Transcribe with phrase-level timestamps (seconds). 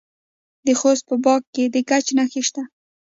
[0.65, 2.63] د خوست په باک کې د ګچ نښې شته.